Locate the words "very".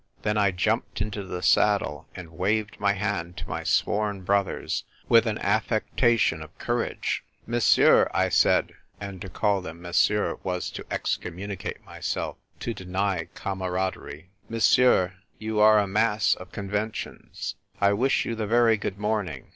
18.47-18.77